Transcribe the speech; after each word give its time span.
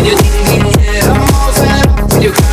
When 0.00 0.08
you, 0.08 0.16
yeah, 0.80 1.12
I'm 1.12 1.34
all 1.34 1.52
fed 1.52 1.86
up. 1.88 2.22
You 2.22 2.49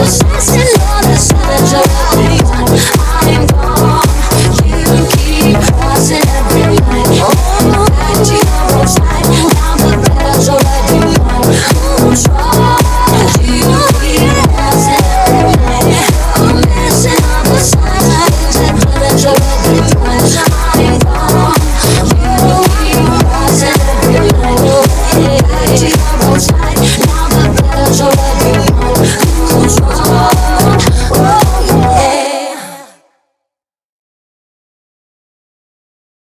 Jesus. 0.00 0.29